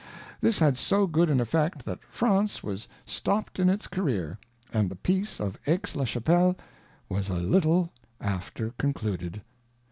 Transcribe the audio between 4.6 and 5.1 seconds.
and the